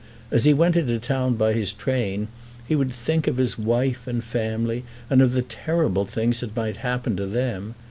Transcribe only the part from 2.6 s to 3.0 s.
he would